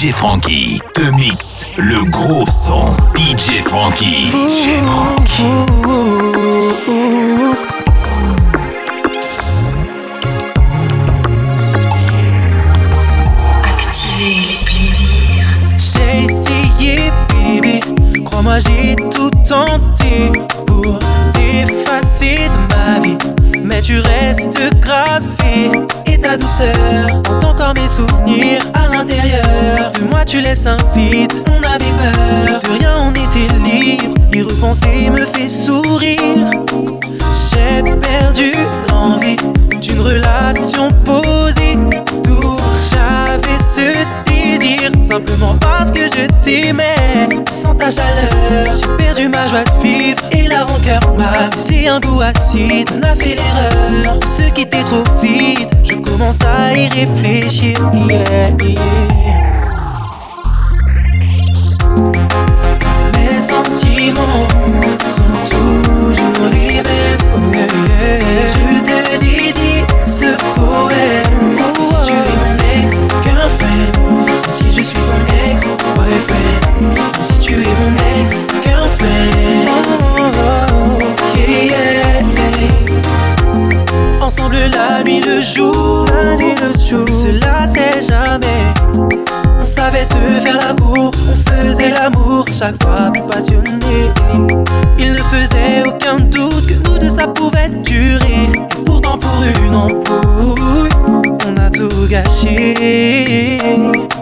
DJ 0.00 0.12
Frankie 0.12 0.80
te 0.94 1.02
mix 1.14 1.66
le 1.76 2.02
gros 2.10 2.46
son. 2.46 2.96
DJ 3.14 3.60
Frankie. 3.62 4.28
DJ 4.30 4.80
Activez 13.62 14.36
les 14.48 14.64
plaisirs. 14.64 15.44
J'ai 15.76 16.24
essayé, 16.24 17.10
bébé. 17.28 17.80
Crois-moi, 18.24 18.58
j'ai 18.60 18.96
tout 18.96 19.30
tenté 19.46 20.32
pour 20.66 20.98
t'effacer 21.34 22.48
de 22.48 22.74
ma 22.74 23.00
vie. 23.00 23.18
Mais 23.62 23.82
tu 23.82 24.00
restes 24.00 24.58
gravé 24.80 25.70
et 26.06 26.18
ta 26.18 26.38
douceur 26.38 26.74
hante 27.28 27.44
encore 27.44 27.74
mes 27.74 27.88
souvenirs 27.90 28.62
à 28.72 28.88
l'intérieur. 28.88 29.49
De 29.94 30.02
moi, 30.08 30.24
tu 30.24 30.40
laisses 30.40 30.66
un 30.66 30.76
vide. 30.94 31.32
On 31.46 31.62
avait 31.62 31.84
peur 32.00 32.60
de 32.60 32.78
rien, 32.78 32.92
on 33.02 33.12
était 33.12 33.52
libre? 33.64 34.14
Y 34.32 34.42
repenser 34.42 35.10
me 35.10 35.26
fait 35.26 35.48
sourire. 35.48 36.50
J'ai 37.50 37.82
perdu 37.82 38.52
l'envie 38.88 39.36
d'une 39.80 40.00
relation 40.00 40.90
posée. 41.04 41.76
D'où 42.24 42.56
j'avais 42.90 43.58
ce 43.58 44.04
désir, 44.26 44.90
simplement 45.00 45.54
parce 45.60 45.90
que 45.90 46.00
je 46.02 46.26
t'aimais. 46.42 47.28
Sans 47.50 47.74
ta 47.74 47.90
chaleur, 47.90 48.72
j'ai 48.72 49.04
perdu 49.04 49.28
ma 49.28 49.46
joie 49.48 49.64
de 49.64 49.82
vivre 49.82 50.22
et 50.30 50.46
la 50.46 50.64
rancœur 50.64 51.00
m'a 51.18 51.50
laissé 51.54 51.88
un 51.88 52.00
goût 52.00 52.20
acide. 52.20 52.90
On 52.96 53.02
a 53.02 53.14
fait 53.14 53.36
l'erreur, 53.36 54.18
tout 54.20 54.28
ce 54.28 54.42
qui 54.54 54.62
était 54.62 54.84
trop 54.84 55.04
vite. 55.22 55.68
Je 55.82 55.94
commence 55.94 56.38
à 56.42 56.72
y 56.72 56.88
réfléchir. 56.88 57.76
Yeah. 58.08 59.49
Sont 65.06 65.22
toujours 65.50 66.48
les 66.52 66.74
mêmes. 66.74 67.18
Je 68.48 68.80
te 68.84 69.18
dédie 69.20 69.84
ce 70.04 70.26
poème. 70.54 71.56
Si 71.84 71.94
tu 72.06 72.12
es 72.12 72.34
mon 72.40 72.54
ex, 72.84 72.88
girlfriend. 73.22 73.90
Comme 74.42 74.54
si 74.54 74.66
je 74.72 74.82
suis 74.82 74.98
ton 74.98 75.20
ex, 75.50 75.68
boyfriend. 75.94 76.60
Comme 77.12 77.24
si 77.24 77.38
tu 77.38 77.52
es 77.52 77.56
mon 77.56 77.92
ex, 78.22 78.40
girlfriend. 78.62 79.66
Yeah, 81.36 81.64
yeah. 81.64 82.20
Ensemble 84.20 84.58
la 84.72 85.02
nuit, 85.02 85.20
le 85.20 85.40
jour, 85.40 86.06
la 86.06 86.36
nuit, 86.36 86.54
le 86.60 86.72
jour. 86.78 87.06
Cela 87.12 87.66
c'est 87.66 88.02
jamais. 88.08 88.46
On 89.60 89.64
savait 89.64 90.04
se 90.04 90.14
faire 90.40 90.56
la 90.56 90.72
cour, 90.74 91.10
on 91.10 91.49
chaque 92.60 92.82
fois 92.82 93.10
plus 93.10 93.22
passionné. 93.22 94.10
Il 94.98 95.12
ne 95.12 95.18
faisait 95.18 95.82
aucun 95.86 96.18
doute 96.18 96.66
que 96.66 96.74
nous 96.84 96.98
deux 96.98 97.08
ça 97.08 97.26
pouvait 97.26 97.70
durer. 97.70 98.52
Pourtant 98.84 99.16
pour 99.16 99.42
une 99.64 99.74
embrouille, 99.74 100.90
on 101.46 101.56
a 101.56 101.70
tout 101.70 101.88
gâché. 102.10 103.56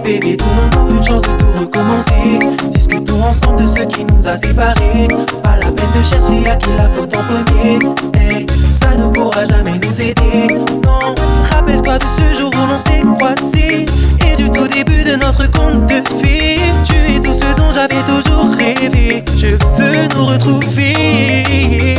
Bébé, 0.04 0.36
donne-nous 0.36 0.98
une 0.98 1.02
chance 1.04 1.22
de 1.22 1.36
tout 1.36 1.58
recommencer. 1.58 2.38
Discutons 2.72 3.20
ensemble 3.24 3.62
de 3.62 3.66
ce 3.66 3.82
qui 3.82 4.04
nous 4.04 4.28
a 4.28 4.36
séparés. 4.36 5.08
Pas 5.42 5.56
la 5.56 5.72
peine 5.72 5.92
de 5.98 6.04
chercher 6.04 6.48
à 6.48 6.54
qui 6.54 6.68
la 6.76 6.88
faute 6.90 7.16
en 7.16 7.22
premier. 7.24 7.80
Hey, 8.14 8.46
ça 8.70 8.94
ne 8.94 9.10
pourra 9.10 9.44
jamais 9.46 9.80
nous 9.82 10.00
aider. 10.00 10.46
Non, 10.84 11.12
rappelle-toi 11.50 11.98
de 11.98 12.04
ce 12.04 12.38
jour 12.38 12.52
où 12.54 12.70
l'on 12.70 12.78
s'est 12.78 13.02
croisés. 13.18 13.86
Du 14.38 14.48
tout 14.52 14.68
début 14.68 15.02
de 15.02 15.16
notre 15.16 15.50
conte 15.50 15.86
de 15.86 16.00
fées. 16.20 16.60
Tu 16.86 16.94
es 16.94 17.20
tout 17.20 17.34
ce 17.34 17.56
dont 17.56 17.72
j'avais 17.72 18.00
toujours 18.06 18.54
rêvé. 18.54 19.24
Je 19.36 19.48
veux 19.76 20.06
nous 20.14 20.26
retrouver. 20.26 21.96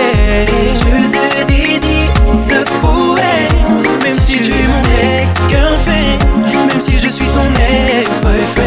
Je 0.74 1.08
te 1.12 1.46
dédie 1.46 2.10
ce 2.32 2.64
poème. 2.82 3.84
Même 4.02 4.20
si 4.20 4.40
tu 4.40 4.52
es 4.54 4.68
mon 4.68 4.82
ex-girlfriend. 5.22 6.68
Même 6.68 6.82
si 6.82 6.98
je 6.98 7.10
suis 7.10 7.28
ton 7.28 7.46
ex-boyfriend. 8.00 8.65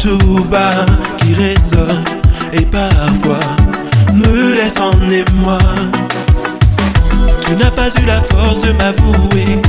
Tout 0.00 0.44
bas 0.50 0.86
qui 1.18 1.34
résonne 1.34 2.04
et 2.52 2.62
parfois 2.62 3.38
me 4.14 4.54
laisse 4.54 4.80
en 4.80 4.92
émoi. 5.10 5.58
Tu 7.46 7.54
n'as 7.56 7.70
pas 7.70 7.88
eu 8.00 8.06
la 8.06 8.22
force 8.22 8.60
de 8.60 8.72
m'avouer 8.72 9.60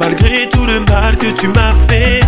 malgré 0.00 0.48
tout 0.50 0.66
le 0.66 0.80
mal 0.80 1.16
que 1.16 1.30
tu 1.40 1.48
m'as 1.48 1.72
fait. 1.88 2.20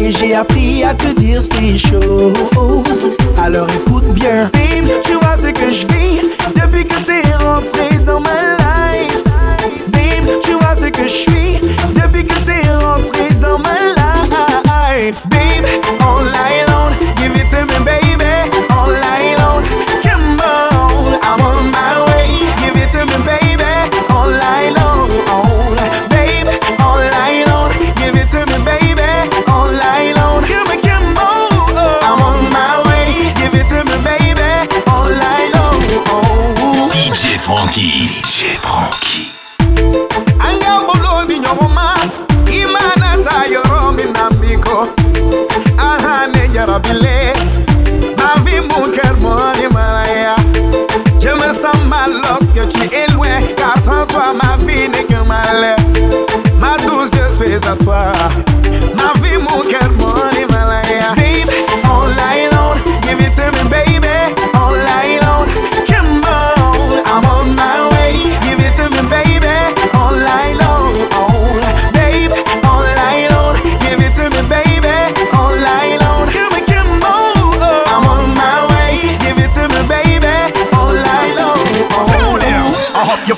Et 0.00 0.12
j'ai 0.12 0.34
appris 0.34 0.84
à 0.84 0.94
te 0.94 1.08
dire 1.12 1.40
ces 1.42 1.78
choses. 1.78 3.08
Alors 3.42 3.66
écoute 3.74 4.08
bien, 4.14 4.50
babe, 4.52 4.90
tu 5.02 5.12
vois 5.14 5.36
ce 5.36 5.50
que 5.52 5.72
je 5.72 5.86
vis 5.86 6.32
depuis 6.54 6.84
que 6.84 6.96
t'es 7.06 7.22
rentré 7.44 7.98
dans 8.04 8.20
ma 8.20 8.56
life. 8.58 9.24
Babe, 9.88 10.40
tu 10.42 10.52
vois 10.52 10.76
ce 10.76 10.86
que 10.90 11.04
je 11.04 11.08
suis 11.08 11.60
depuis 11.94 12.24
que 12.24 12.34
t'es 12.44 12.68
rentré 12.70 13.34
dans 13.40 13.58
ma 13.58 13.78
life. 14.94 15.22
Babe, 15.30 15.66
all 16.00 16.24
night 16.24 16.68
long, 16.68 16.92
give 17.16 17.36
it 17.36 17.50
to 17.50 17.66
me, 17.66 17.84
baby. 17.84 18.01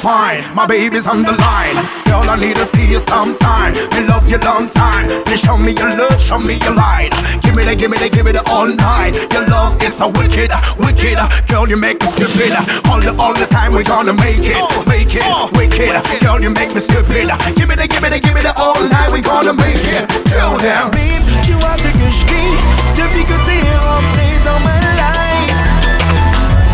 fine. 0.05 0.45
My 0.55 0.67
baby's 0.69 1.07
on 1.09 1.25
the 1.25 1.33
line. 1.33 1.81
Girl, 2.05 2.29
I 2.29 2.37
need 2.37 2.57
to 2.61 2.67
see 2.77 2.93
you 2.93 3.01
sometime. 3.09 3.73
Me 3.97 4.05
love 4.05 4.29
you 4.29 4.37
long 4.45 4.69
time. 4.69 5.09
Please 5.25 5.41
show 5.41 5.57
me 5.57 5.73
your 5.73 5.97
love, 5.97 6.21
show 6.21 6.39
me 6.39 6.61
your 6.61 6.77
light. 6.77 7.17
Give 7.41 7.57
me 7.57 7.65
the, 7.65 7.73
give 7.73 7.89
me 7.89 7.97
the, 7.97 8.13
give 8.13 8.29
me 8.29 8.33
the 8.37 8.45
all 8.53 8.69
night. 8.69 9.17
Your 9.33 9.49
love 9.49 9.81
is 9.81 9.97
so 9.97 10.13
wicked, 10.21 10.53
wicked. 10.77 11.17
Girl, 11.49 11.65
you 11.65 11.81
make 11.81 12.05
me 12.05 12.09
stupid. 12.13 12.53
All 12.93 13.01
the, 13.01 13.17
all 13.17 13.33
the 13.33 13.49
time, 13.49 13.73
we 13.73 13.83
gonna 13.83 14.13
make 14.13 14.45
it, 14.45 14.61
make 14.85 15.17
it, 15.17 15.25
wicked. 15.57 15.97
Girl, 16.21 16.37
you 16.37 16.53
make 16.53 16.77
me 16.77 16.85
stupid. 16.85 17.33
Give 17.57 17.65
me 17.65 17.75
the, 17.81 17.89
give 17.89 18.05
me 18.05 18.13
the, 18.13 18.21
give 18.21 18.37
me 18.37 18.45
the 18.45 18.53
all 18.61 18.77
night. 18.85 19.09
We 19.09 19.25
gonna 19.25 19.57
make 19.57 19.81
it. 19.89 20.05
Tell 20.29 20.61
them. 20.61 20.93
Babe, 20.93 21.25
tu 21.41 21.57
vois 21.57 21.81
ce 21.81 21.89
que 21.89 22.07
je 22.13 22.25
good 22.29 22.45
to 22.93 23.09
que 23.25 23.39
all 23.49 23.73
rentré 23.89 24.29
dans 24.45 24.61
my 24.61 24.81
life. 25.01 25.65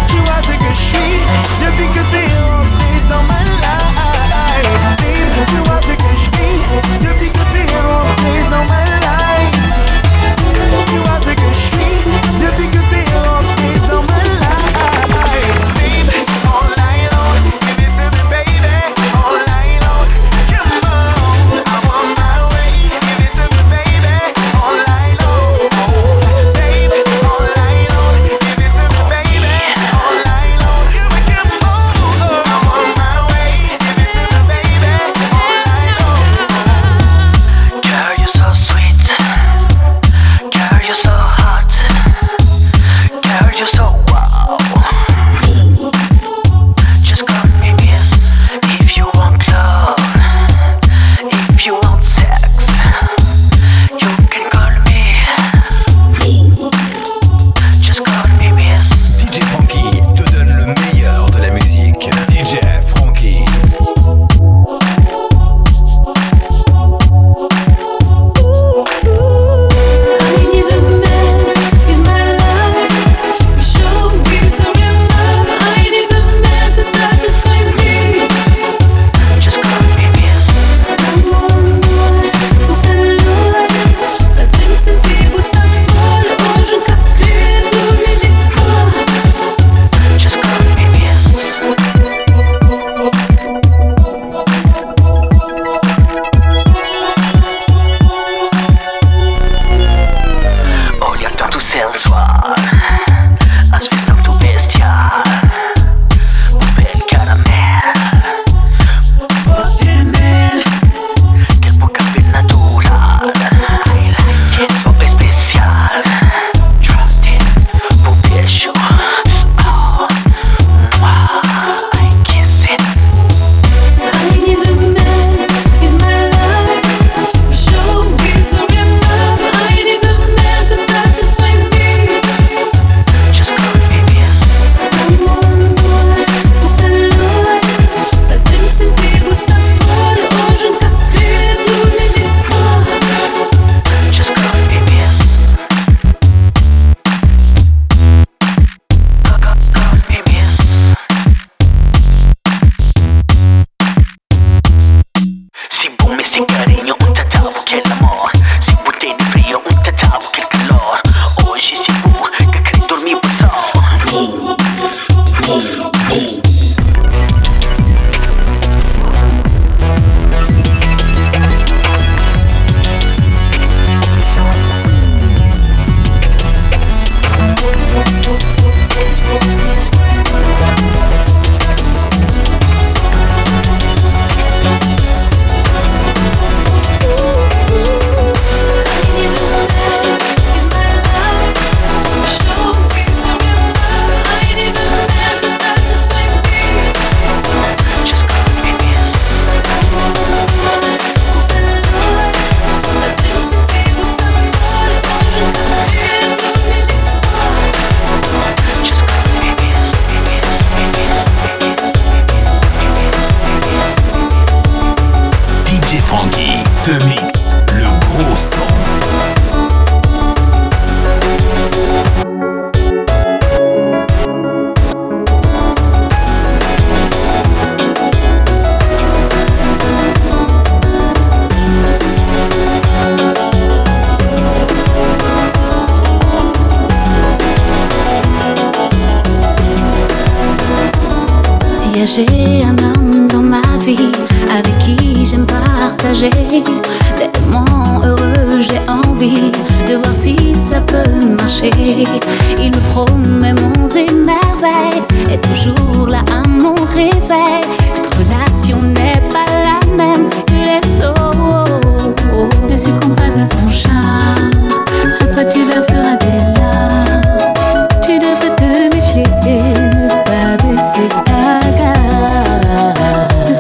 Tu 0.09 0.17
vois 0.26 0.43
ce 0.43 0.55
que 0.59 0.71
je 0.75 0.85
suis 0.91 1.15
depuis 1.62 1.87
que 1.94 2.03
t'es 2.11 2.30
all 3.12 3.23
my 3.23 3.45
life. 3.67 4.99
Baby, 4.99 5.41
you 5.53 5.62
are 5.73 5.83
the 5.83 5.97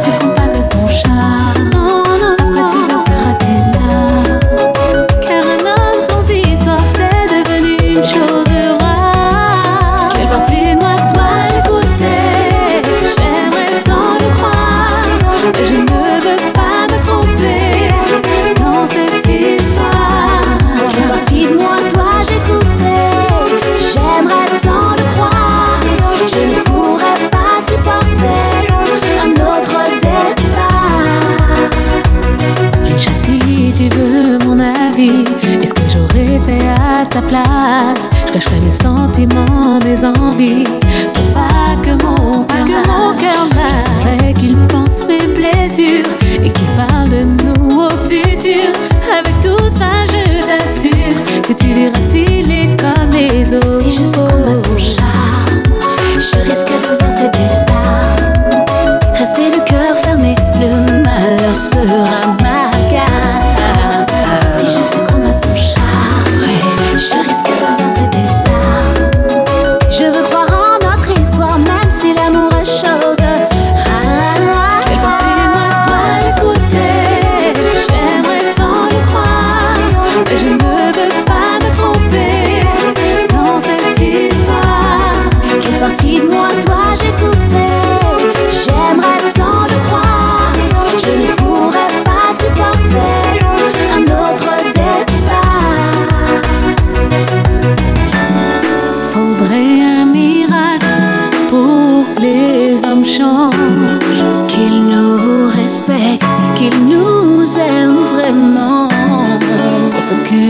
Mexico. 0.00 0.39
be 40.40 40.89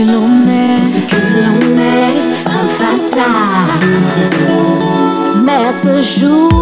que 0.01 0.11
l'on 0.11 0.47
est, 0.49 0.85
ce 0.85 0.99
que 0.99 1.21
l'on 1.43 1.77
est, 1.77 2.17
femme 2.43 2.69
fatale. 2.69 3.81
Mais 5.43 5.71
ce 5.71 6.01
jour. 6.01 6.60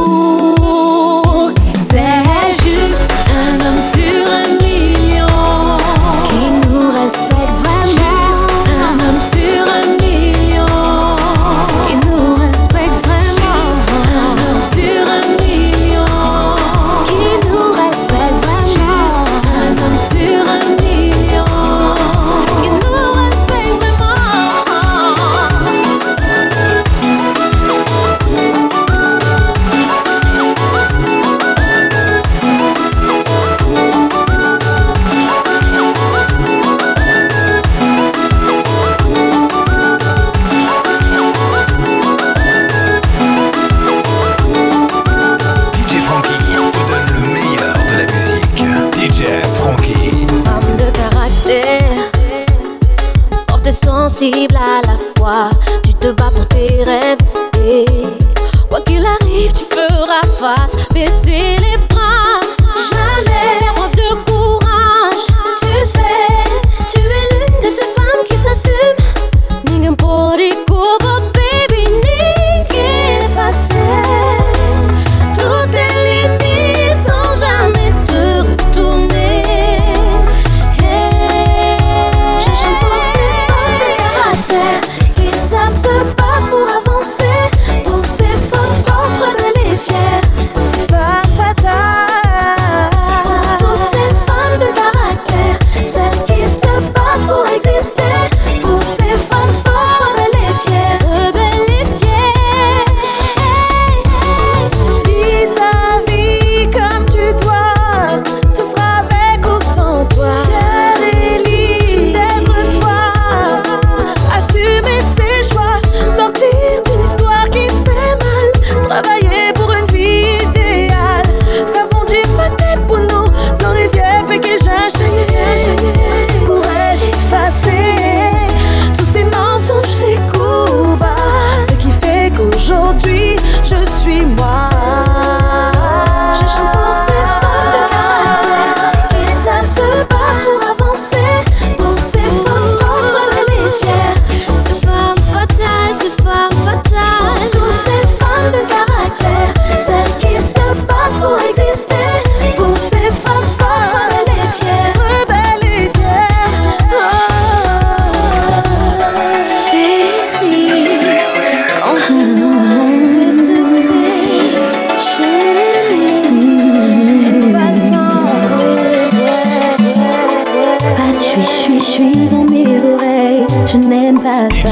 suis, 171.42 171.80
suis, 171.80 172.12
suis 172.12 172.28
dans 172.30 172.46
mes 172.46 172.66
oreilles, 172.66 173.46
je 173.66 173.78
n'aime 173.78 174.20
pas 174.22 174.48
ça. 174.56 174.70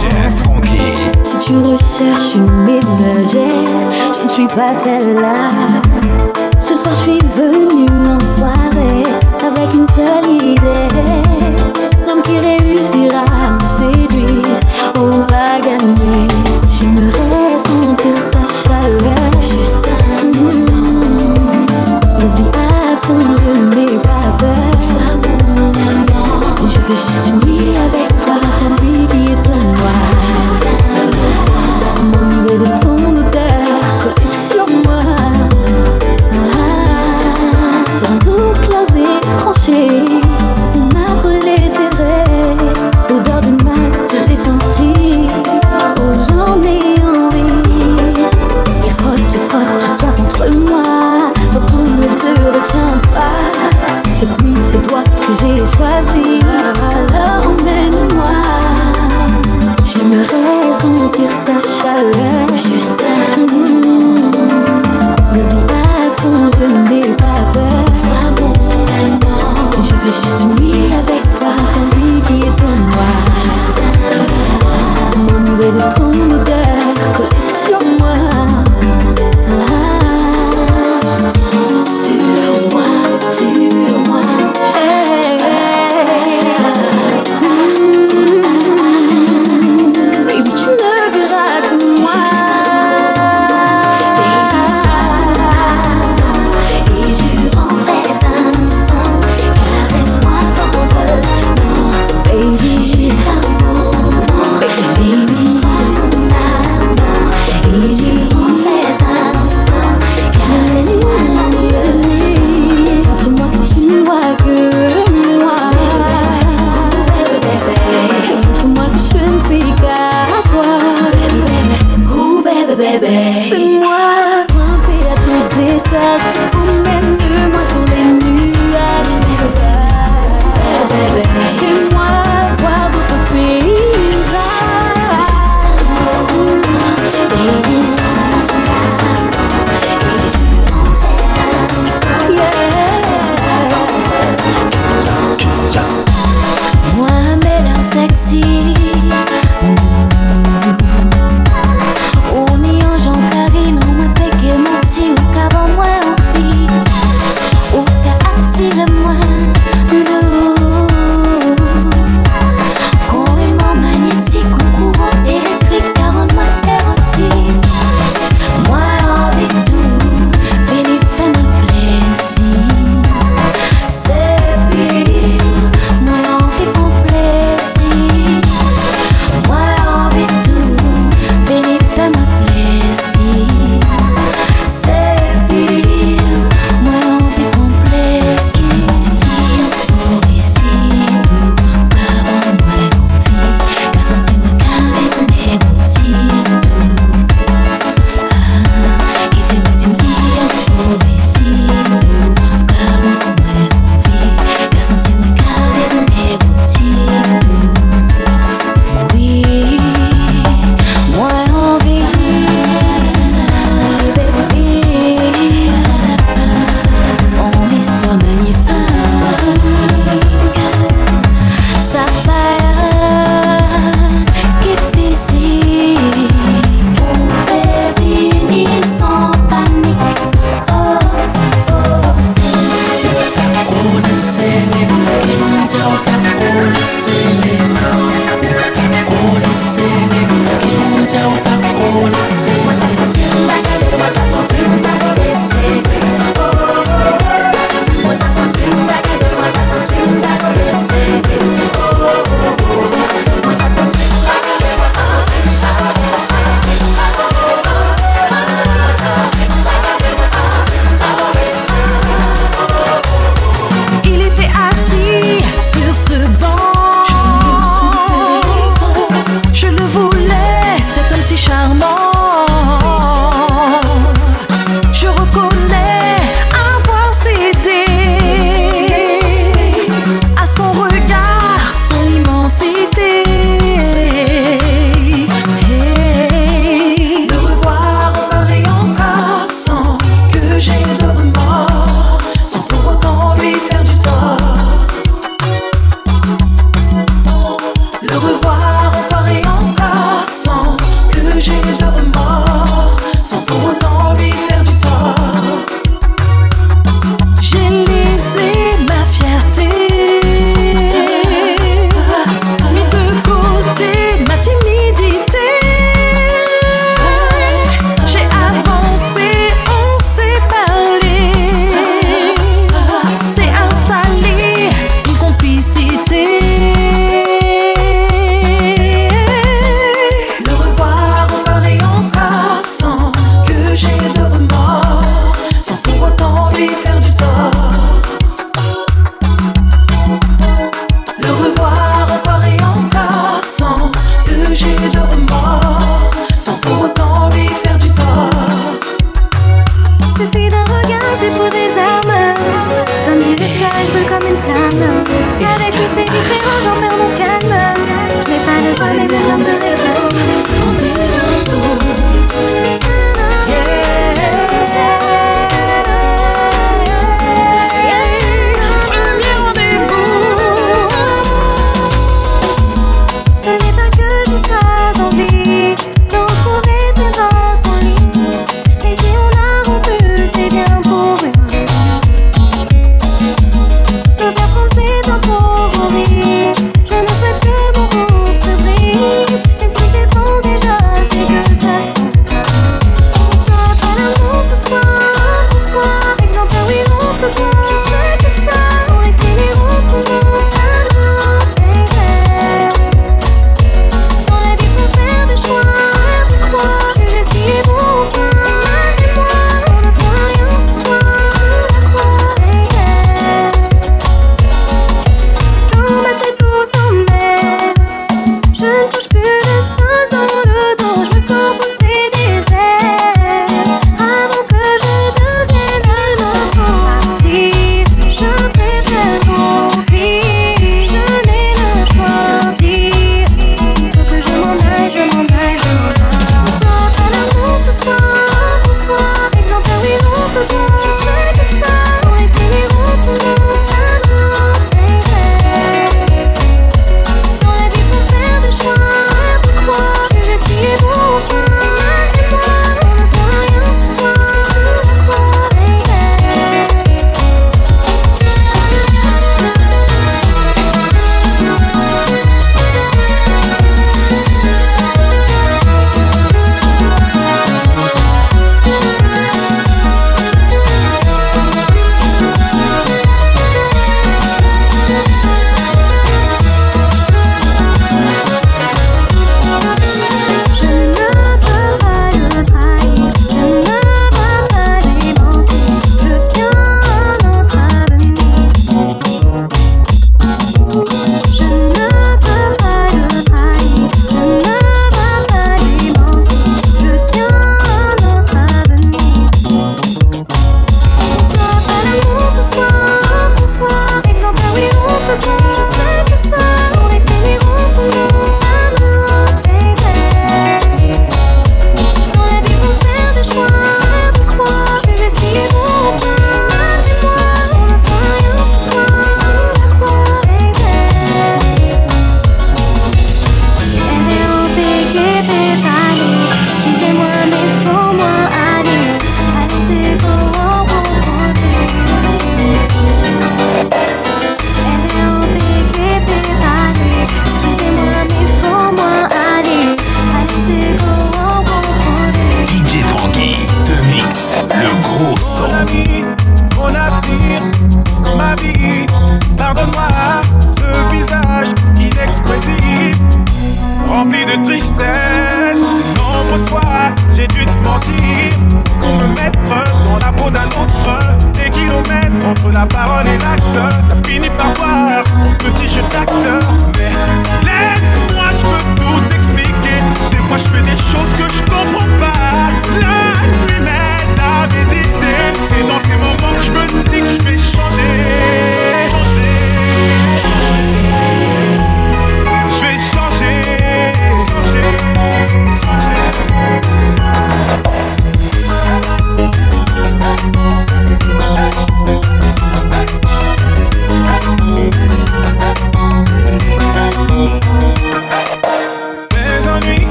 Si 1.23 1.37
tu 1.39 1.57
recherches 1.57 2.35
une 2.35 2.51
ménagère, 2.65 3.91
je 4.17 4.23
ne 4.23 4.29
suis 4.29 4.47
pas 4.47 4.73
celle-là. 4.83 5.49
Ce 6.59 6.75
soir, 6.75 6.95
je 6.95 7.01
suis 7.01 7.19
venue 7.35 7.85
en 8.05 8.19
soirée 8.37 9.03
avec 9.39 9.73
une 9.73 9.87
seule 9.95 10.31
idée. 10.31 10.87
L'homme 12.07 12.21
qui 12.23 12.39
réussira 12.39 13.21
à 13.21 13.51
me 13.51 13.93
séduire, 13.93 14.59
on 14.97 15.09
va 15.09 15.59
gagner. 15.63 16.27
J'aimerais 16.69 17.57
sentir 17.65 18.29
ta 18.31 18.39
chaleur. 18.69 19.16
Juste 26.87 27.09
me 27.45 27.75
avec 27.75 28.19
toi. 28.21 28.96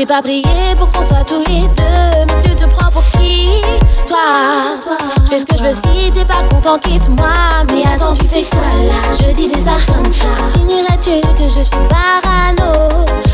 J'ai 0.00 0.06
pas 0.06 0.22
prié 0.22 0.74
pour 0.78 0.88
qu'on 0.88 1.02
soit 1.02 1.24
tous 1.26 1.44
les 1.46 1.68
deux, 1.76 2.24
mais 2.26 2.40
tu 2.42 2.56
te 2.56 2.64
prends 2.64 2.90
pour 2.90 3.04
qui? 3.04 3.60
Toi, 4.06 4.16
je 5.24 5.28
fais 5.28 5.40
ce 5.40 5.44
que 5.44 5.58
je 5.58 5.64
veux 5.64 5.74
si 5.74 6.10
t'es 6.10 6.24
pas 6.24 6.42
content, 6.48 6.78
quitte-moi. 6.78 7.26
Mais 7.70 7.84
attends, 7.84 8.14
tu 8.14 8.24
fais 8.24 8.42
quoi 8.44 8.62
là? 8.86 9.12
Je 9.12 9.30
disais 9.34 9.60
ça 9.60 9.72
comme 9.92 10.10
ça. 10.10 10.28
Signerais-tu 10.54 11.20
que 11.36 11.50
je 11.50 11.60
suis 11.60 11.76
parano? 11.90 12.88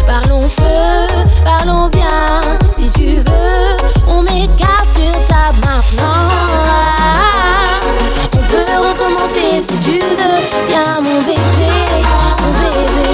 Parlons 0.09 0.48
feu, 0.48 1.07
parlons 1.44 1.87
bien. 1.87 2.40
Si 2.76 2.90
tu 2.90 3.14
veux, 3.18 3.76
on 4.09 4.22
m'écarte 4.22 4.90
sur 4.92 5.12
ta 5.29 5.52
maintenant. 5.64 6.33
On 8.33 8.38
peut 8.38 8.88
recommencer 8.88 9.62
si 9.62 9.79
tu 9.79 10.00
veux, 10.00 10.66
bien 10.66 11.00
mon 11.00 11.20
bébé, 11.20 11.70
mon 12.40 12.52
bébé. 12.59 13.06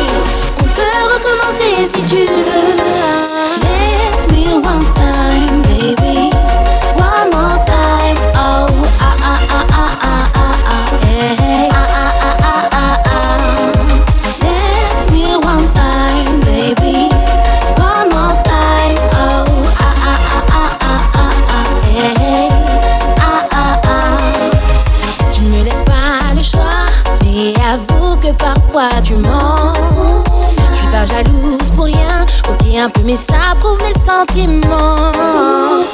On 0.83 0.85
peut 0.85 1.15
recommencer 1.15 1.87
si 1.87 2.03
tu 2.05 2.27
veux. 2.27 2.77
Let 3.63 4.33
me 4.33 4.55
one 4.55 4.85
time, 4.95 5.63
baby. 5.63 6.42
Un 32.83 32.89
peu 32.89 33.03
mais 33.05 33.15
ça 33.15 33.55
prouve 33.61 33.79
mes 33.83 33.93
sentiments. 33.93 35.13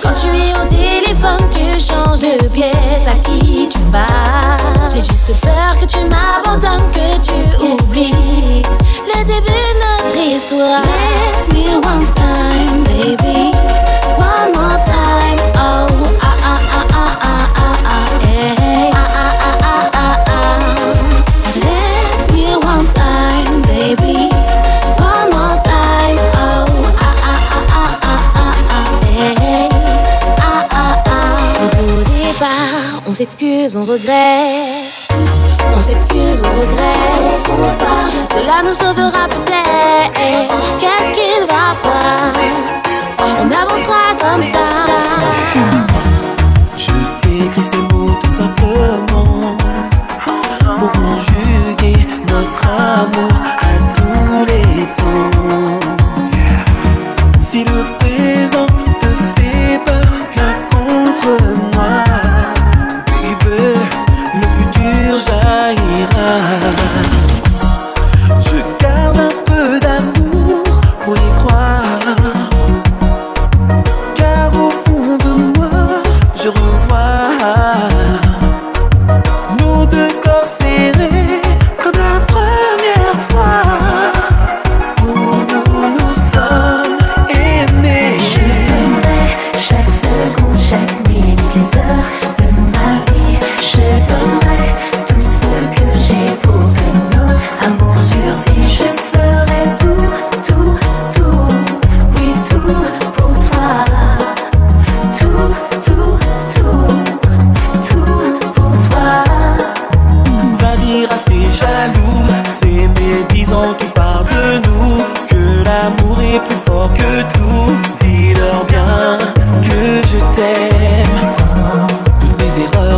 Quand 0.02 0.14
tu 0.18 0.28
es 0.28 0.52
au 0.54 0.64
téléphone, 0.68 1.46
tu 1.50 1.78
changes 1.80 2.20
de 2.20 2.48
pièce, 2.48 3.06
à 3.06 3.14
qui 3.24 3.68
tu 3.68 3.78
parles. 3.92 4.90
J'ai 4.92 5.00
juste 5.00 5.32
peur 5.42 5.78
que 5.78 5.84
tu 5.84 5.98
m'abandonnes, 6.04 6.90
que 6.92 7.20
tu 7.20 7.64
oublies 7.64 8.62
le 9.06 9.24
début 9.24 9.64
de 9.68 9.80
notre 9.84 10.18
histoire. 10.18 10.80
Let 10.82 11.52
me 11.52 11.76
one 11.76 12.06
time, 12.14 12.84
baby, 12.84 13.52
one 14.16 14.52
more 14.54 14.80
time. 14.86 15.38
Oh, 15.56 15.86
ah 16.22 16.34
ah 16.42 16.58
ah 16.72 16.86
ah 16.92 17.18
ah 17.20 17.48
ah 17.54 17.57
s'excuse, 33.18 33.74
on 33.74 33.84
regrette. 33.84 35.08
On 35.76 35.82
s'excuse, 35.82 36.40
on 36.44 36.60
regrette. 36.60 38.28
Cela 38.28 38.62
nous 38.64 38.72
sauvera 38.72 39.26
peut-être. 39.28 40.54
Qu'est-ce 40.78 41.12
qu'il 41.14 41.42
va 41.48 41.74
pas? 41.82 42.32
On 43.40 43.50
avancera 43.50 44.14
comme 44.20 44.44
ça. 44.44 44.66
Je 46.76 46.92
t'écris 47.20 47.64
ces 47.64 47.78
mots 47.92 48.14
tout 48.22 48.30
simplement 48.30 49.56
pour 50.78 50.92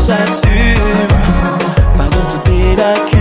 j'assume. 0.00 1.08
Pardon 1.96 2.18
toutes 2.28 2.44
tes 2.44 2.76
lacunes. 2.76 3.19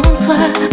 En 0.00 0.16
toi. 0.24 0.69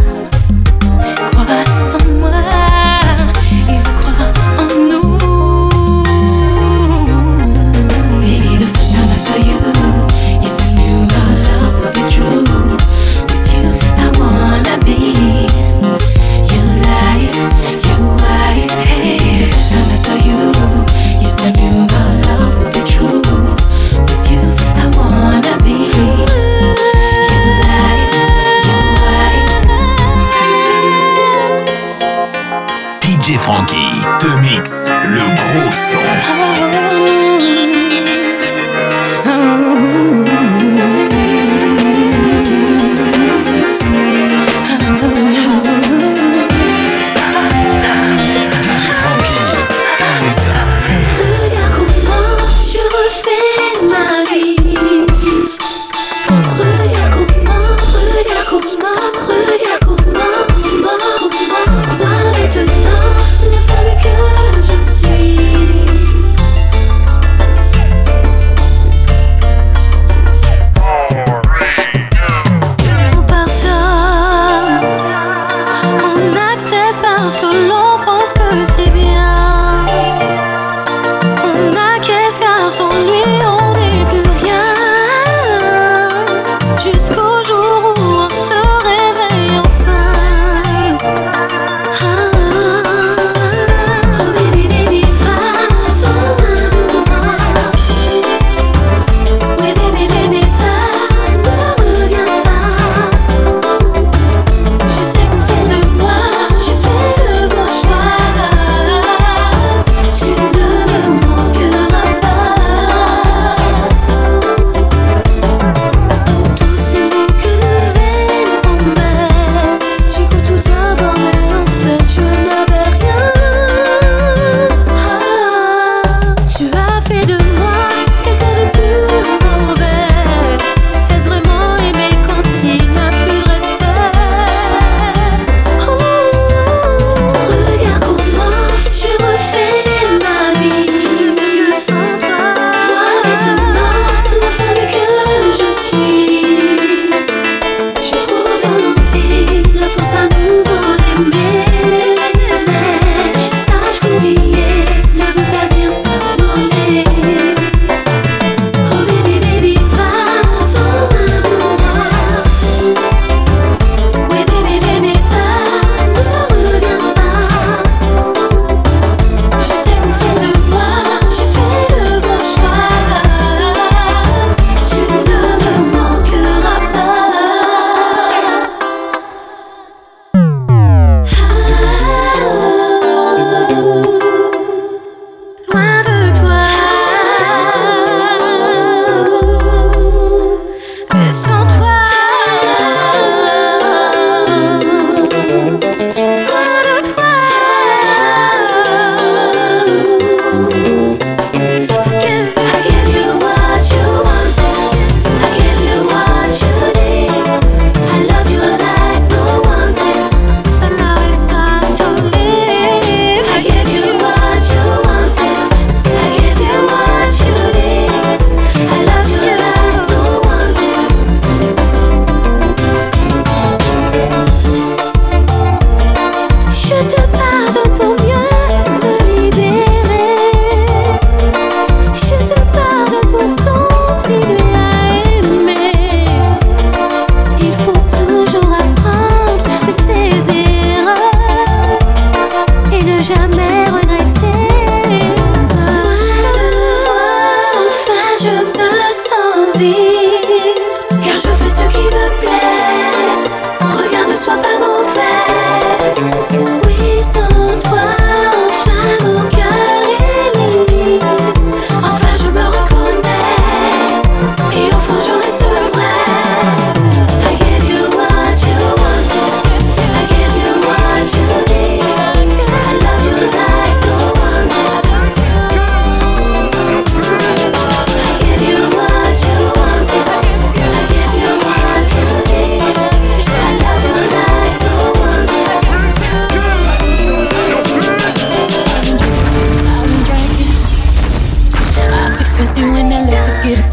sans 191.58 191.66
toi. 191.80 192.07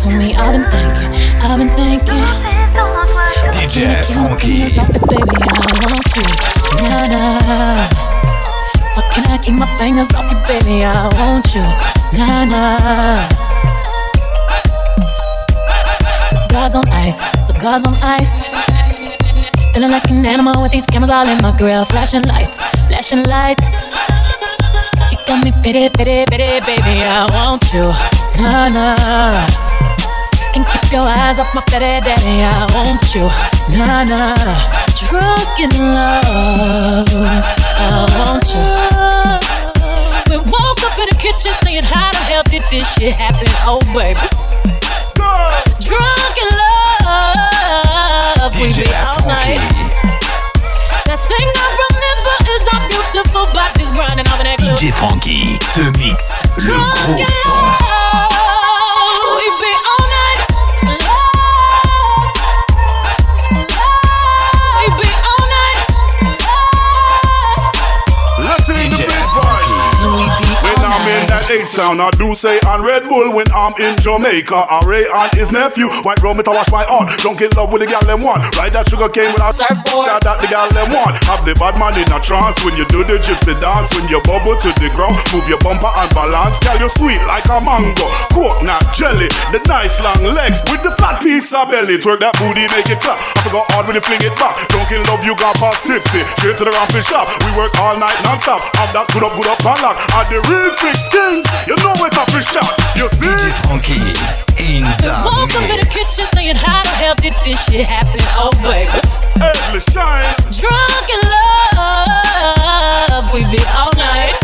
to 0.04 0.10
me. 0.18 0.34
I've 0.36 0.52
been 0.52 0.68
thinking, 0.70 1.10
I've 1.40 1.58
been 1.58 1.72
thinking. 1.76 2.24
DJ 3.56 4.04
Frankie. 4.12 4.76
Baby, 5.08 5.36
I 5.40 5.64
want 5.80 6.08
you. 6.16 6.26
Nah, 6.84 7.04
nah. 7.08 7.88
Why 8.94 9.02
can 9.12 9.24
I 9.32 9.38
keep 9.38 9.54
my 9.54 9.66
fingers 9.76 10.12
off 10.14 10.30
you, 10.30 10.38
baby? 10.46 10.84
I 10.84 11.08
want 11.16 11.54
you. 11.54 11.64
Nah, 12.16 12.44
nah. 12.44 13.28
Cigars 16.30 16.74
on 16.74 16.88
ice, 16.92 17.24
cigars 17.46 17.82
on 17.88 17.94
ice. 18.02 18.48
Feeling 19.72 19.90
like 19.90 20.10
an 20.10 20.26
animal 20.26 20.60
with 20.62 20.72
these 20.72 20.86
cameras 20.86 21.10
all 21.10 21.26
in 21.26 21.38
my 21.40 21.56
grill. 21.56 21.84
Flashing 21.86 22.22
lights, 22.22 22.62
flashing 22.88 23.24
lights. 23.24 23.94
You 25.10 25.18
got 25.26 25.42
me 25.42 25.52
pity, 25.62 25.88
pity, 25.88 26.24
pity, 26.28 26.60
baby. 26.66 27.00
I 27.02 27.26
want 27.32 27.72
you. 27.72 27.88
Nah, 28.36 28.68
nah. 28.68 29.63
Can 30.54 30.64
keep 30.70 30.92
your 30.92 31.02
eyes 31.02 31.40
off 31.40 31.52
my 31.52 31.62
pity, 31.66 31.98
daddy. 32.06 32.46
I 32.46 32.62
want 32.78 33.02
you, 33.12 33.26
nah, 33.74 34.06
nah. 34.06 34.38
Drunk 34.94 35.58
in 35.58 35.74
love, 35.74 37.10
I 37.74 38.06
want 38.14 38.46
you. 38.54 38.62
We 40.30 40.36
woke 40.38 40.78
up 40.86 40.94
in 40.94 41.10
the 41.10 41.18
kitchen 41.18 41.50
saying, 41.64 41.82
How 41.82 42.12
the 42.12 42.22
hell 42.30 42.44
did 42.44 42.62
this 42.70 42.86
shit 42.94 43.14
happen? 43.14 43.48
Oh, 43.66 43.82
baby. 43.90 44.22
Drunk 45.82 46.36
in 46.38 46.50
love, 47.02 48.54
we 48.54 48.70
be 48.70 48.86
all 49.10 49.26
night. 49.26 49.58
DJ 54.78 54.92
Frankie 54.92 55.58
te 55.74 55.80
mixe 55.98 56.42
le 56.58 56.74
gros 56.74 57.26
son. 57.42 58.03
Sound. 71.62 72.02
I 72.02 72.10
do 72.18 72.34
say 72.34 72.58
on 72.66 72.82
Red 72.82 73.06
Bull 73.06 73.30
when 73.36 73.46
I'm 73.54 73.76
in 73.78 73.94
Jamaica. 74.02 74.66
I 74.66 74.82
Ray 74.82 75.06
on 75.06 75.30
his 75.38 75.52
nephew. 75.52 75.86
White 76.02 76.18
rum 76.24 76.40
it 76.42 76.48
I 76.48 76.56
wash 76.56 76.72
my 76.74 76.82
heart. 76.90 77.14
Don't 77.22 77.38
get 77.38 77.54
love 77.54 77.70
with 77.70 77.84
the 77.84 77.88
gal 77.88 78.02
them 78.02 78.26
one. 78.26 78.42
Ride 78.58 78.74
that 78.74 78.90
sugar 78.90 79.06
cane 79.06 79.30
without 79.30 79.54
surfboard. 79.54 80.10
That, 80.10 80.26
that 80.26 80.42
the 80.42 80.50
gal 80.50 80.66
them 80.74 80.90
one. 80.90 81.14
Have 81.30 81.46
the 81.46 81.54
bad 81.54 81.78
man 81.78 81.94
in 81.94 82.10
a 82.10 82.18
trance 82.18 82.58
when 82.66 82.74
you 82.74 82.82
do 82.90 83.06
the 83.06 83.22
gypsy 83.22 83.54
dance. 83.62 83.94
When 83.94 84.10
you 84.10 84.18
bubble 84.26 84.58
to 84.58 84.70
the 84.82 84.90
ground. 84.90 85.14
Move 85.30 85.46
your 85.46 85.62
bumper 85.62 85.92
and 85.94 86.10
balance. 86.10 86.58
Gal 86.58 86.80
you 86.82 86.90
sweet 86.90 87.22
like 87.30 87.46
a 87.46 87.62
mango. 87.62 88.08
Coconut 88.34 88.82
jelly. 88.96 89.30
The 89.54 89.62
nice 89.70 90.02
long 90.02 90.34
legs 90.34 90.58
with 90.72 90.82
the 90.82 90.90
flat 90.98 91.22
piece 91.22 91.54
of 91.54 91.70
belly. 91.70 92.02
Twerk 92.02 92.18
that 92.24 92.34
booty, 92.40 92.66
make 92.74 92.90
it 92.90 92.98
clap. 92.98 93.20
I 93.20 93.46
forgot 93.46 93.68
hard 93.70 93.84
when 93.86 93.94
you 93.94 94.02
fling 94.02 94.24
it 94.26 94.34
back. 94.40 94.58
Don't 94.72 94.88
kill 94.90 95.04
love, 95.06 95.22
you 95.22 95.38
got 95.38 95.54
past 95.60 95.86
60. 95.86 96.02
Straight 96.40 96.56
to 96.58 96.64
the 96.64 96.74
ramping 96.74 97.04
shop. 97.04 97.28
We 97.44 97.52
work 97.54 97.70
all 97.78 97.94
night 98.00 98.16
non-stop. 98.24 98.64
Have 98.80 98.90
that 98.96 99.06
good 99.12 99.22
up, 99.22 99.36
good 99.36 99.46
up, 99.46 99.60
and 99.60 99.80
lock. 99.84 99.96
Are 100.16 100.26
the 100.32 100.40
real 100.48 100.72
fix 100.80 101.06
king. 101.12 101.43
You 101.66 101.76
know 101.80 101.94
it 102.04 102.16
up 102.16 102.28
and 102.32 102.44
shot. 102.44 102.76
You 102.96 103.08
see? 103.08 103.26
DJ 103.26 103.50
Frankie 103.64 104.12
in 104.60 104.84
the 105.00 105.10
Welcome 105.24 105.64
to 105.64 105.76
the 105.80 105.88
kitchen 105.88 106.28
saying 106.36 106.56
how 106.56 106.82
the 106.82 106.94
hell 107.00 107.16
did 107.16 107.34
this 107.44 107.64
shit 107.64 107.86
happen? 107.86 108.20
Oh 108.36 108.52
baby. 108.60 108.92
Endless 109.40 109.84
shine. 109.92 110.28
Drunk 110.52 111.08
in 111.08 111.22
love, 111.80 113.32
we 113.32 113.48
be 113.48 113.60
all 113.76 113.92
night. 113.96 114.36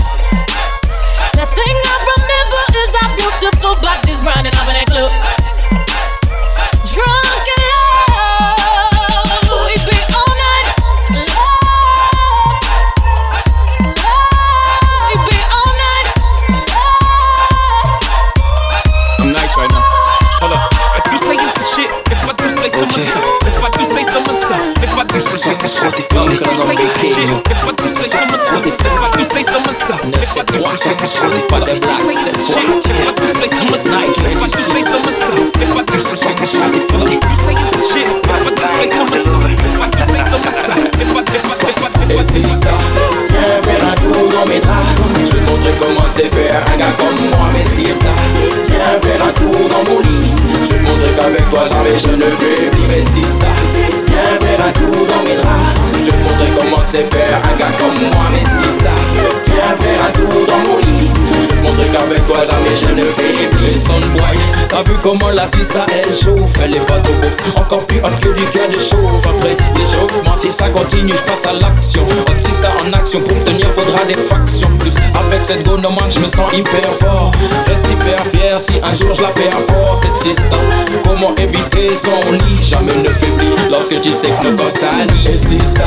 Last 1.37 1.55
thing 1.55 1.77
I 1.77 1.97
remember 2.17 2.61
is 2.81 2.91
our 3.01 3.11
beautiful 3.17 3.75
bodies 3.81 4.00
Je 45.25 45.37
vais 45.37 45.41
montrer 45.43 45.73
comment 45.81 46.09
c'est 46.09 46.35
faire 46.35 46.63
un 46.73 46.77
gars 46.79 46.93
comme 46.99 47.29
moi, 47.29 47.49
mais 47.53 47.65
si 47.75 47.85
Viens 47.85 49.01
faire 49.01 49.25
un 49.25 49.33
tour 49.33 49.53
dans 49.53 49.91
mon 49.91 50.01
lit 50.01 50.33
Je 50.63 50.75
vais 50.75 50.81
montrer 50.81 51.11
qu'avec 51.19 51.51
toi 51.51 51.65
jamais 51.67 51.99
je 51.99 52.11
ne 52.11 52.23
faiblis, 52.23 52.89
mais 52.89 53.05
si 53.13 53.23
Viens 54.11 54.39
faire 54.41 54.67
un 54.67 54.73
tour 54.73 55.07
dans 55.07 55.23
mes 55.25 55.37
draps. 55.37 55.81
Je 56.03 56.11
vais 56.11 56.23
montrer 56.23 56.51
comment 56.59 56.83
c'est 56.85 57.05
faire 57.15 57.41
un 57.45 57.57
gars 57.57 57.73
comme 57.79 58.03
moi, 58.11 58.27
mais 58.33 58.45
si 58.45 58.71
Viens 59.47 59.77
faire 59.77 60.05
un 60.07 60.13
tour 60.13 60.47
dans 60.47 60.71
mon 60.71 60.79
lit 60.79 61.11
montrer 61.71 61.89
qu'avec 61.93 62.27
toi 62.27 62.39
jamais 62.45 62.77
je 62.77 62.95
ne 62.95 63.03
son 63.79 64.01
boy 64.17 64.37
T'as 64.69 64.83
vu 64.83 64.97
comment 65.03 65.31
la 65.31 65.47
sista 65.47 65.87
elle 65.89 66.13
chauffe, 66.13 66.55
elle 66.63 66.77
est 66.77 66.87
pas 66.87 66.99
trop 66.99 67.13
bouffe 67.15 67.57
Encore 67.57 67.87
plus 67.87 67.99
hot 67.99 68.11
que 68.21 68.29
du 68.29 68.45
gars 68.45 68.69
de 68.69 68.79
chauffe 68.79 69.27
Après 69.27 69.57
l'échauffement, 69.77 70.37
si 70.41 70.51
ça 70.51 70.69
continue, 70.69 71.13
je 71.13 71.23
passe 71.23 71.47
à 71.47 71.53
l'action. 71.53 72.07
Hot 72.07 72.41
sista 72.41 72.69
en 72.85 72.93
action, 72.93 73.21
pour 73.21 73.37
me 73.37 73.43
tenir 73.45 73.67
faudra 73.71 74.05
des 74.05 74.15
factions. 74.15 74.71
Plus 74.79 74.95
avec 75.15 75.45
cette 75.45 75.65
gonomane, 75.65 76.11
je 76.11 76.21
me 76.21 76.25
sens 76.25 76.53
hyper 76.53 76.93
fort. 77.01 77.31
Reste 77.67 77.87
hyper 77.91 78.25
fier 78.27 78.59
si 78.59 78.75
un 78.83 78.95
jour 78.95 79.15
je 79.15 79.23
la 79.23 79.29
perds 79.29 79.61
fort. 79.69 79.99
Cette 80.01 80.17
siesta, 80.23 80.57
comment 81.05 81.35
éviter 81.37 81.97
son 81.97 82.33
lit? 82.33 82.65
Jamais 82.65 82.95
ne 83.03 83.09
faiblit 83.09 83.55
lorsque 83.71 84.01
tu 84.01 84.13
sais 84.13 84.29
que 84.29 84.49
nos 84.49 84.57
corps 84.57 84.73
s'allient 84.73 85.27
Et 85.27 85.39
siesta, 85.39 85.85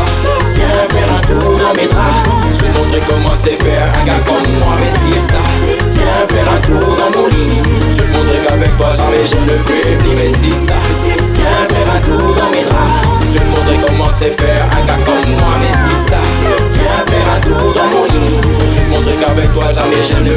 viens 0.53 0.67
faire 0.89 1.13
un 1.15 1.21
tour 1.21 1.57
dans 1.57 1.73
mes 1.81 1.87
draps. 1.87 2.29
Je 2.53 2.65
vais 2.65 2.79
montrer 2.79 3.01
comment 3.09 3.35
c'est 3.41 3.61
faire 3.63 3.91
un 4.01 4.05
gars 4.05 4.19
comme 4.25 4.53
moi 4.59 4.75
Mais 4.79 5.72
siesta, 5.79 6.01
viens 6.01 6.27
faire 6.27 6.53
un 6.53 6.59
tour 6.61 6.79
dans 6.79 7.19
mon 7.19 7.27
lit 7.27 7.61
Je 7.97 8.03
montrer 8.17 8.39
qu'avec 8.47 8.77
toi 8.77 8.93
jamais 8.93 9.25
je 9.25 9.35
ne 9.35 9.57
faiblis 9.57 10.15
Mais 10.15 10.33
siesta, 10.33 10.75
viens 11.35 11.67
faire 11.69 11.95
un 11.95 12.01
tour 12.01 12.35
dans 12.35 12.49
mes 12.51 12.63
draps 12.63 13.07
Je 13.31 13.39
vais 13.39 13.85
comment 13.87 14.09
c'est 14.13 14.39
faire 14.39 14.65
un 14.77 14.85
gars 14.85 14.99
comme 15.05 15.31
moi 15.35 15.55
Mais 15.59 15.73
siesta, 15.73 16.17
viens 16.73 17.05
faire 17.05 17.33
un 17.35 17.39
tour 17.39 17.73
dans 17.73 17.87
mon 17.97 18.05
lit 18.05 18.82
Qu'avec 19.19 19.53
toi 19.53 19.65
jamais 19.71 20.01
je 20.01 20.15
ne 20.23 20.33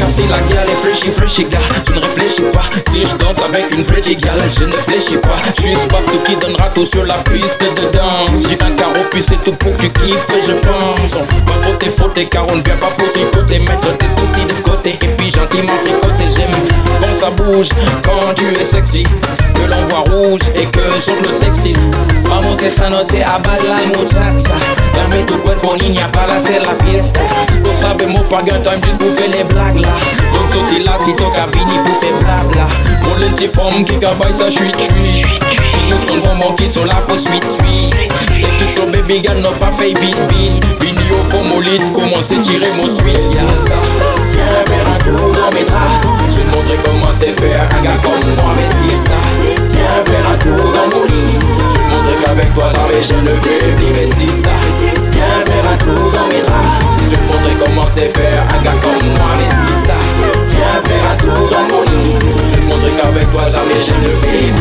Quand 0.00 0.10
c'est 0.16 0.28
la 0.28 0.38
gueule 0.48 0.68
est 0.68 0.86
freshy, 0.86 1.10
freshy 1.10 1.44
gars 1.44 1.58
Je 1.86 1.92
ne 1.92 2.00
réfléchis 2.00 2.42
pas. 2.52 2.64
Si 2.90 3.00
je 3.00 3.14
danse 3.16 3.38
avec 3.38 3.70
une 3.76 3.84
pretty 3.84 4.16
gal 4.16 4.40
Je 4.58 4.64
ne 4.64 4.72
fléchis 4.72 5.18
pas. 5.18 5.36
Je 5.56 5.62
suis 5.62 5.88
tout 5.88 6.22
qui 6.24 6.36
donnera 6.36 6.70
tout 6.70 6.86
sur 6.86 7.04
la 7.04 7.18
piste 7.18 7.60
de 7.60 7.90
danse. 7.92 8.48
J'ai 8.48 8.62
un 8.64 8.70
carreau 8.72 9.04
puis 9.10 9.22
c'est 9.22 9.42
tout 9.44 9.52
pour 9.52 9.76
que 9.76 9.86
tu 9.86 9.90
kiffes 9.90 10.28
je 10.46 10.52
pense. 10.52 11.14
On 11.14 11.50
va 11.50 11.52
frotter, 11.62 11.90
frotter 11.90 12.26
car 12.26 12.46
on 12.48 12.56
ne 12.56 12.62
vient 12.62 12.76
pas 12.76 12.90
pour 12.96 13.12
tricoter 13.12 13.58
Mettre 13.58 13.96
tes 13.98 14.08
soucis 14.08 14.46
de 14.46 14.54
côté 14.62 14.90
et 14.90 15.08
puis 15.16 15.30
gentiment 15.30 15.72
fricoter. 15.84 16.30
J'aime 16.34 16.48
quand 17.00 17.14
ça 17.20 17.30
bouge, 17.30 17.68
quand 18.02 18.34
tu 18.34 18.44
es 18.60 18.64
sexy. 18.64 19.02
Que 19.02 19.68
l'on 19.68 19.86
voit 19.88 20.14
rouge 20.14 20.40
et 20.54 20.66
que 20.66 21.00
sur 21.00 21.14
le 21.14 21.38
textile. 21.38 21.76
Vamos 22.24 22.62
esta 22.62 22.88
noche 22.90 23.20
a 23.24 23.38
bailar 23.38 23.80
muchacha 23.96 24.77
Dame 24.98 25.24
tu 25.26 25.38
cuerpo 25.42 25.76
niña 25.76 26.10
para 26.10 26.34
la 26.34 26.74
fiesta. 26.84 27.20
Time 28.64 28.80
pour 28.98 29.14
faire 29.14 29.30
les 29.30 29.44
blagues 29.44 29.78
là 29.78 29.88
Donc 30.32 30.52
sauter 30.52 30.82
là 30.82 30.98
si 30.98 31.14
toca 31.14 31.46
vini 31.46 31.78
pour 31.84 31.96
faire 32.00 32.18
blabla 32.18 32.66
Pour 33.02 33.16
les 33.18 33.28
petites 33.28 33.54
femmes 33.54 33.84
qui 33.84 33.98
cabaye 34.00 34.34
ça 34.34 34.46
Nous 35.88 36.04
ton 36.06 36.18
bonbon 36.18 36.54
qui 36.54 36.68
sont 36.68 36.84
là 36.84 36.96
trucs 37.06 38.74
sur 38.74 38.86
baby 38.88 39.22
n'ont 39.40 39.52
pas 39.52 39.72
fait 39.78 39.98
vite 40.00 40.18
vite. 40.32 40.64
Mon 41.48 41.60
lit, 41.60 41.80
tirer 42.42 42.68
mon 42.76 42.88
suite 42.88 43.38
Viens 44.32 44.64
faire 44.66 44.88
un 44.88 44.98
dans 45.06 45.52
mes 45.54 45.64
draps. 45.64 46.08
Je 46.30 46.36
vais 46.36 46.42
te 46.42 46.56
montrer 46.56 46.78
comment 46.84 47.12
c'est 47.14 47.40
faire 47.40 47.68
un 47.78 47.82
gars 47.84 47.96
comme 48.02 48.34
moi 48.34 48.52
mais 48.56 48.68
si 48.68 48.88
Rien 52.08 52.16
qu'avec 52.24 52.54
toi 52.54 52.70
jamais 52.72 53.02
je 53.02 53.14
ne 53.14 53.34
faiblis 53.36 53.92
Mais 53.94 54.06
sista, 54.06 54.50
viens 55.12 55.44
faire 55.44 55.66
un 55.72 55.76
tour 55.76 56.10
dans 56.12 56.28
mes 56.32 56.40
draps 56.40 56.86
Je 57.04 57.10
vais 57.10 57.16
te 57.16 57.26
montrer 57.30 57.54
comment 57.64 57.86
c'est 57.88 58.08
faire 58.16 58.42
un 58.48 58.62
gars 58.62 58.78
comme 58.82 59.08
moi 59.12 59.30
Mais 59.36 59.52
sista, 59.52 59.94
viens 60.50 60.80
faire 60.88 61.04
un 61.12 61.16
tour 61.16 61.48
dans 61.52 61.76
mon 61.76 61.82
lit. 61.82 62.16
Je 62.20 62.56
vais 62.56 62.62
te 62.62 62.66
montrer 62.66 62.92
qu'avec 62.96 63.30
toi 63.30 63.44
jamais 63.48 63.80
je 63.80 63.92
ne 63.92 64.10
faiblis 64.16 64.57